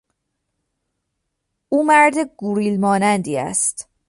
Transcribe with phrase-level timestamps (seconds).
[1.69, 3.87] او مرد گوریل مانندی است.